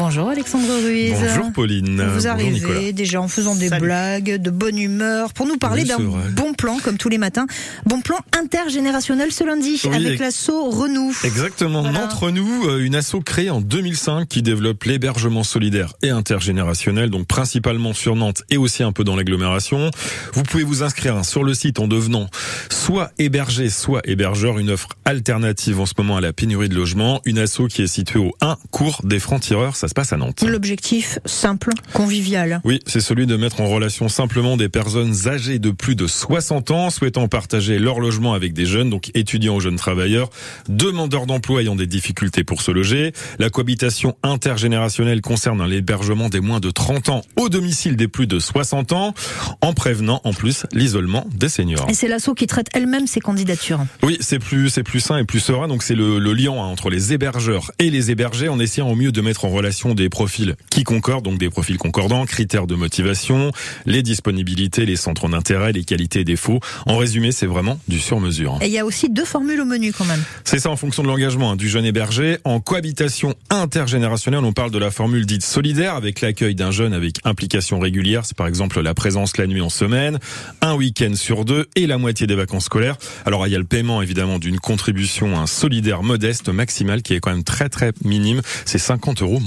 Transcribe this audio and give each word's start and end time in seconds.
Bonjour 0.00 0.30
Alexandre 0.30 0.64
Ruiz. 0.82 1.12
Bonjour 1.12 1.52
Pauline. 1.52 2.00
Vous 2.02 2.14
Bonjour 2.14 2.30
arrivez 2.30 2.50
Nicolas. 2.52 2.92
déjà 2.92 3.20
en 3.20 3.28
faisant 3.28 3.54
des 3.54 3.68
Salut. 3.68 3.82
blagues, 3.84 4.36
de 4.40 4.50
bonne 4.50 4.78
humeur, 4.78 5.34
pour 5.34 5.46
nous 5.46 5.58
parler 5.58 5.82
Oui, 5.82 5.88
d'un 5.88 6.30
bon 6.32 6.54
plan, 6.54 6.78
comme 6.82 6.96
tous 6.96 7.10
les 7.10 7.18
matins. 7.18 7.46
Bon 7.84 8.00
plan 8.00 8.16
intergénérationnel 8.34 9.30
ce 9.30 9.44
lundi, 9.44 9.78
Oui, 9.84 9.94
avec 9.94 10.18
l'assaut 10.18 10.70
Renou. 10.70 11.12
Exactement. 11.22 11.82
Voilà. 11.82 11.98
D'entre 12.06 12.30
nous, 12.30 12.64
euh, 12.66 12.82
une 12.82 12.94
asso 12.94 13.16
créée 13.22 13.50
en 13.50 13.60
2005 13.60 14.26
qui 14.26 14.40
développe 14.40 14.84
l'hébergement 14.84 15.42
solidaire 15.44 15.92
et 16.02 16.08
intergénérationnel, 16.08 17.10
donc 17.10 17.26
principalement 17.26 17.92
sur 17.92 18.16
Nantes 18.16 18.42
et 18.48 18.56
aussi 18.56 18.82
un 18.82 18.92
peu 18.92 19.04
dans 19.04 19.16
l'agglomération. 19.16 19.90
Vous 20.32 20.44
pouvez 20.44 20.64
vous 20.64 20.82
inscrire 20.82 21.14
hein, 21.16 21.24
sur 21.24 21.44
le 21.44 21.52
site 21.52 21.78
en 21.78 21.88
devenant 21.88 22.26
soit 22.70 23.10
hébergé, 23.18 23.68
soit 23.68 24.00
hébergeur, 24.04 24.58
une 24.58 24.70
offre 24.70 24.88
alternative 25.04 25.78
en 25.78 25.84
ce 25.84 25.92
moment 25.98 26.16
à 26.16 26.22
la 26.22 26.32
pénurie 26.32 26.70
de 26.70 26.74
logements. 26.74 27.20
Une 27.26 27.36
asso 27.38 27.66
qui 27.68 27.82
est 27.82 27.86
située 27.86 28.18
au 28.20 28.34
1 28.40 28.56
cours 28.70 29.02
des 29.04 29.18
francs-tireurs. 29.18 29.76
Ça 29.76 29.88
se 29.90 29.94
passe 29.94 30.12
à 30.12 30.16
Nantes. 30.16 30.44
L'objectif 30.46 31.18
simple, 31.26 31.70
convivial. 31.92 32.60
Oui, 32.64 32.80
c'est 32.86 33.00
celui 33.00 33.26
de 33.26 33.36
mettre 33.36 33.60
en 33.60 33.66
relation 33.66 34.08
simplement 34.08 34.56
des 34.56 34.68
personnes 34.68 35.26
âgées 35.26 35.58
de 35.58 35.70
plus 35.70 35.96
de 35.96 36.06
60 36.06 36.70
ans 36.70 36.90
souhaitant 36.90 37.26
partager 37.28 37.78
leur 37.78 38.00
logement 38.00 38.32
avec 38.32 38.52
des 38.52 38.66
jeunes, 38.66 38.88
donc 38.88 39.10
étudiants 39.14 39.56
ou 39.56 39.60
jeunes 39.60 39.76
travailleurs, 39.76 40.30
demandeurs 40.68 41.26
d'emploi 41.26 41.62
ayant 41.62 41.74
des 41.74 41.88
difficultés 41.88 42.44
pour 42.44 42.62
se 42.62 42.70
loger. 42.70 43.12
La 43.38 43.50
cohabitation 43.50 44.16
intergénérationnelle 44.22 45.20
concerne 45.20 45.66
l'hébergement 45.66 46.28
des 46.28 46.40
moins 46.40 46.60
de 46.60 46.70
30 46.70 47.08
ans 47.08 47.22
au 47.36 47.48
domicile 47.48 47.96
des 47.96 48.08
plus 48.08 48.28
de 48.28 48.38
60 48.38 48.92
ans, 48.92 49.14
en 49.60 49.72
prévenant 49.72 50.20
en 50.22 50.32
plus 50.32 50.66
l'isolement 50.72 51.26
des 51.34 51.48
seniors. 51.48 51.86
Et 51.90 51.94
c'est 51.94 52.08
l'assaut 52.08 52.34
qui 52.34 52.46
traite 52.46 52.68
elle-même 52.74 53.08
ses 53.08 53.20
candidatures. 53.20 53.84
Oui, 54.04 54.18
c'est 54.20 54.38
plus 54.38 54.70
c'est 54.70 54.84
plus 54.84 55.00
sain 55.00 55.18
et 55.18 55.24
plus 55.24 55.40
serein. 55.40 55.66
Donc 55.66 55.82
c'est 55.82 55.96
le, 55.96 56.20
le 56.20 56.32
lien 56.32 56.52
hein, 56.52 56.66
entre 56.66 56.90
les 56.90 57.12
hébergeurs 57.12 57.72
et 57.80 57.90
les 57.90 58.12
hébergés 58.12 58.48
en 58.48 58.60
essayant 58.60 58.88
au 58.88 58.94
mieux 58.94 59.10
de 59.10 59.20
mettre 59.20 59.44
en 59.44 59.48
relation 59.48 59.79
des 59.88 60.08
profils 60.08 60.56
qui 60.70 60.84
concordent, 60.84 61.24
donc 61.24 61.38
des 61.38 61.50
profils 61.50 61.78
concordants, 61.78 62.26
critères 62.26 62.66
de 62.66 62.74
motivation, 62.74 63.52
les 63.86 64.02
disponibilités, 64.02 64.86
les 64.86 64.96
centres 64.96 65.28
d'intérêt, 65.28 65.72
les 65.72 65.84
qualités 65.84 66.20
et 66.20 66.24
défauts. 66.24 66.60
En 66.86 66.96
résumé, 66.96 67.32
c'est 67.32 67.46
vraiment 67.46 67.78
du 67.88 67.98
sur-mesure. 67.98 68.58
Et 68.60 68.66
il 68.66 68.72
y 68.72 68.78
a 68.78 68.84
aussi 68.84 69.08
deux 69.08 69.24
formules 69.24 69.60
au 69.60 69.64
menu 69.64 69.92
quand 69.92 70.04
même. 70.04 70.22
C'est 70.44 70.58
ça 70.58 70.70
en 70.70 70.76
fonction 70.76 71.02
de 71.02 71.08
l'engagement 71.08 71.52
hein, 71.52 71.56
du 71.56 71.68
jeune 71.68 71.84
hébergé. 71.84 72.38
En 72.44 72.60
cohabitation 72.60 73.34
intergénérationnelle, 73.48 74.44
on 74.44 74.52
parle 74.52 74.70
de 74.70 74.78
la 74.78 74.90
formule 74.90 75.26
dite 75.26 75.44
solidaire 75.44 75.94
avec 75.94 76.20
l'accueil 76.20 76.54
d'un 76.54 76.70
jeune 76.70 76.92
avec 76.92 77.16
implication 77.24 77.78
régulière. 77.78 78.24
C'est 78.24 78.36
par 78.36 78.46
exemple 78.46 78.80
la 78.80 78.94
présence 78.94 79.36
la 79.36 79.46
nuit 79.46 79.60
en 79.60 79.70
semaine, 79.70 80.18
un 80.60 80.74
week-end 80.74 81.14
sur 81.14 81.44
deux 81.44 81.68
et 81.76 81.86
la 81.86 81.98
moitié 81.98 82.26
des 82.26 82.34
vacances 82.34 82.64
scolaires. 82.64 82.96
Alors 83.24 83.46
il 83.46 83.50
y 83.50 83.56
a 83.56 83.58
le 83.58 83.64
paiement 83.64 84.02
évidemment 84.02 84.38
d'une 84.38 84.58
contribution 84.58 85.38
hein, 85.38 85.46
solidaire 85.46 86.02
modeste 86.02 86.48
maximale 86.48 87.02
qui 87.02 87.14
est 87.14 87.20
quand 87.20 87.30
même 87.30 87.44
très 87.44 87.68
très 87.68 87.92
minime. 88.04 88.42
C'est 88.64 88.78
50 88.78 89.22
euros 89.22 89.40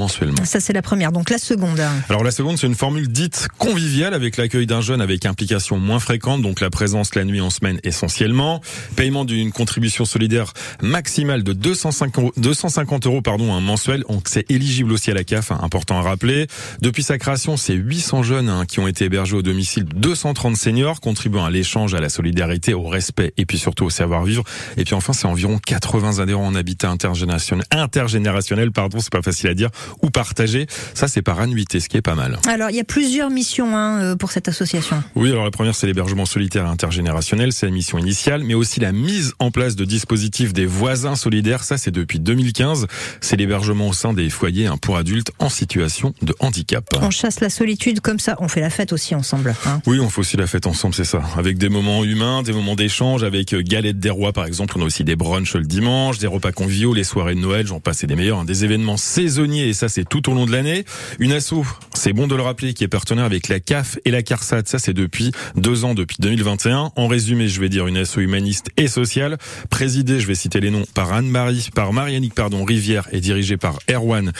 Ça 0.44 0.60
c'est 0.60 0.74
la 0.74 0.82
première. 0.82 1.12
Donc 1.12 1.30
la 1.30 1.38
seconde. 1.38 1.82
Alors 2.10 2.24
la 2.24 2.32
seconde, 2.32 2.58
c'est 2.58 2.68
une 2.68 2.76
formule 2.76 3.08
dite 3.08 3.48
conviviale 3.58 4.14
avec 4.14 4.38
l'accueil 4.38 4.66
d'un 4.66 4.82
jeune 4.82 5.02
avec 5.02 5.26
implication 5.26 5.78
moins 5.78 6.00
fréquente, 6.00 6.42
donc 6.42 6.62
la 6.62 6.70
présence 6.70 7.16
la 7.16 7.24
nuit 7.24 7.42
en 7.42 7.50
semaine 7.50 7.80
essentiellement, 7.84 8.62
paiement 8.96 9.26
d'une 9.26 9.52
contribution 9.52 10.06
solidaire 10.06 10.54
maximale 10.82 11.44
de 11.44 11.54
250 11.54 12.24
euros, 12.24 12.34
250 12.38 13.06
euros 13.06 13.22
pardon, 13.22 13.54
un 13.54 13.62
mensuel, 13.62 14.04
donc 14.10 14.24
c'est 14.28 14.50
éligible 14.50 14.92
aussi 14.92 15.12
à 15.12 15.14
la 15.14 15.24
CAF, 15.24 15.52
hein, 15.52 15.60
important 15.62 15.98
à 16.00 16.02
rappeler. 16.02 16.48
Depuis 16.82 17.04
sa 17.04 17.18
création, 17.18 17.58
c'est 17.58 17.74
800 17.74 18.24
jeunes 18.24 18.50
hein, 18.50 18.66
qui 18.66 18.80
ont 18.80 18.88
été 18.88 19.06
hébergés 19.06 19.36
au 19.36 19.42
domicile, 19.42 19.86
230 19.86 20.56
seniors 20.56 21.02
contribuant 21.02 21.46
à 21.46 21.50
l'échange, 21.50 21.94
à 21.94 22.00
la 22.00 22.10
solidarité, 22.10 22.74
au 22.74 22.88
respect 22.88 23.34
et 23.38 23.46
puis 23.46 23.58
surtout 23.58 23.86
au 23.86 23.90
savoir-vivre. 23.90 24.44
Et 24.78 24.84
puis 24.84 24.96
enfin, 24.96 25.14
c'est 25.14 25.28
environ 25.28 25.58
80 25.58 26.20
adhérents 26.20 26.48
en 26.48 26.56
habitat 26.56 26.90
intergénérationnel, 26.90 27.66
intergénérationnel, 27.72 28.72
pardon, 28.72 29.00
c'est 29.00 29.12
pas 29.12 29.22
facile 29.22 29.50
à 29.50 29.54
dire, 29.54 29.70
ou 30.04 30.10
partagé. 30.12 30.68
Ça, 30.94 31.08
c'est 31.08 31.22
par 31.24 31.40
annuité, 31.40 31.80
ce 31.80 31.90
qui 31.90 31.98
est 31.98 32.02
pas 32.02 32.14
mal. 32.16 32.38
Alors 32.48 32.70
il 32.70 32.76
y 32.76 32.80
a 32.80 32.84
plusieurs 32.84 33.30
missions 33.30 33.76
hein, 33.76 34.02
euh, 34.02 34.16
pour 34.16 34.32
cette 34.32 34.48
association. 34.48 35.02
Oui, 35.16 35.32
alors 35.32 35.44
la 35.46 35.52
première, 35.52 35.74
c'est 35.74 35.88
l'hébergement 35.88 36.26
solitaire 36.26 36.68
intergénérationnel, 36.68 37.52
c'est 37.54 37.66
la 37.66 37.72
mission 37.72 37.98
initiale, 37.98 38.44
mais 38.44 38.54
aussi 38.54 38.80
la 38.80 38.92
mise 38.92 39.34
en 39.40 39.50
place 39.50 39.76
de 39.76 39.86
dispositifs 39.86 40.54
des 40.54 40.66
voisins 40.66 41.16
solidaires, 41.16 41.64
ça 41.64 41.78
c'est 41.78 41.92
depuis 41.92 42.20
2015. 42.20 42.88
C'est 43.22 43.38
l'hébergement 43.38 43.88
au 43.88 43.94
sein 43.94 44.14
des 44.14 44.30
foyers 44.30 44.68
hein, 44.68 44.78
pour 44.78 44.98
adultes 44.98 45.32
en 45.40 45.50
situation 45.50 46.14
de 46.22 46.36
handicap. 46.40 46.84
On 47.02 47.10
chasse 47.10 47.40
la 47.40 47.50
solitude 47.50 48.02
comme 48.02 48.20
ça. 48.20 48.36
On 48.40 48.48
fait 48.48 48.62
la 48.62 48.70
fête 48.70 48.94
aussi 48.94 49.16
ensemble. 49.16 49.56
hein. 49.66 49.82
Oui, 49.88 50.00
on 50.00 50.10
fait 50.10 50.20
aussi 50.20 50.38
la 50.38 50.48
fête 50.48 50.68
ensemble, 50.68 50.94
c'est 50.94 51.06
ça. 51.06 51.22
Avec 51.38 51.58
des 51.58 51.70
moments 51.70 52.04
humains, 52.04 52.44
des 52.44 52.52
moments 52.54 52.76
d'échange, 52.76 53.24
avec 53.24 53.54
euh, 53.54 53.62
Galette 53.64 54.00
des 54.00 54.10
Rois 54.10 54.34
par 54.34 54.46
exemple. 54.46 54.74
On 54.78 54.82
a 54.82 54.86
aussi 54.86 55.04
des 55.04 55.16
brunchs 55.16 55.56
le 55.56 55.64
dimanche, 55.66 56.18
des 56.18 56.28
repas 56.28 56.52
conviviaux, 56.52 56.94
les 56.94 57.04
soirées 57.04 57.36
de 57.36 57.40
Noël, 57.40 57.66
j'en 57.68 57.80
passe 57.80 58.04
et 58.04 58.08
des 58.08 58.16
meilleurs, 58.16 58.40
hein, 58.40 58.46
des 58.46 58.66
événements 58.66 58.98
saisonniers 58.98 59.68
et 59.70 59.74
ça 59.74 59.88
c'est 59.94 60.10
tout 60.10 60.28
au 60.30 60.34
long 60.34 60.46
de 60.46 60.52
l'année. 60.52 60.86
Une 61.20 61.32
asso, 61.34 61.64
c'est 61.94 62.14
bon 62.14 62.26
de 62.26 62.36
le 62.36 62.42
rappeler, 62.42 62.74
qui 62.74 62.84
est 62.84 62.88
partenaire 62.88 63.26
avec 63.26 63.48
la 63.48 63.60
CAF 63.60 64.00
et 64.06 64.12
la 64.12 64.24
CARSAT. 64.24 64.64
Ça 64.66 64.80
c'est 64.80 64.94
depuis 64.94 65.32
deux 65.56 65.86
ans, 65.86 65.94
depuis 65.94 66.18
2021. 66.20 66.92
En 66.96 67.08
résumé, 67.08 67.48
je 67.48 67.62
vais 67.62 67.70
dire 67.70 67.86
une 67.86 67.98
asso 67.98 68.18
humaniste 68.18 68.70
et 68.78 68.88
sociale, 68.88 69.38
présidée, 69.70 70.20
je 70.20 70.28
vais 70.28 70.36
citer 70.36 70.60
les 70.60 70.72
noms, 70.72 70.86
par 70.96 71.14
Anne-Marie, 71.14 71.70
par 71.76 71.94
Marianique, 71.94 72.34
pardon, 72.34 72.64
Rivière 72.64 73.08
et 73.12 73.20
dirigée 73.20 73.58
par 73.58 73.80
Erwan 73.90 74.32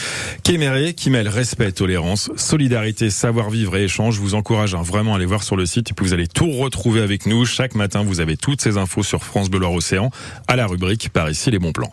Kéméré, 0.44 0.94
qui 0.94 1.10
mêle 1.10 1.28
respect, 1.28 1.72
tolérance, 1.72 2.32
solidarité, 2.36 3.10
savoir-vivre 3.10 3.76
et 3.78 3.84
échange. 3.84 4.16
Je 4.16 4.22
vous 4.22 4.34
encourage 4.34 4.74
hein, 4.74 4.82
vraiment 4.82 5.14
à 5.14 5.18
aller 5.18 5.26
voir 5.26 5.44
sur 5.44 5.56
le 5.56 5.66
site 5.66 5.92
et 5.92 5.94
puis 5.94 6.06
vous 6.06 6.14
allez 6.14 6.28
tout 6.28 6.50
retrouver 6.50 7.02
avec 7.02 7.26
nous. 7.28 7.46
Chaque 7.46 7.76
matin, 7.76 8.04
vous 8.04 8.20
avez 8.20 8.38
toutes 8.38 8.62
ces 8.62 8.78
infos 8.78 9.04
sur 9.04 9.24
France 9.24 9.50
Bleu 9.50 9.68
Océan 9.68 10.10
à 10.48 10.56
la 10.56 10.66
rubrique 10.66 11.10
Par 11.10 11.30
ici 11.30 11.52
les 11.52 11.60
bons 11.60 11.74
plans. 11.74 11.82